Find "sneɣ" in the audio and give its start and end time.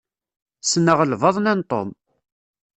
0.61-0.99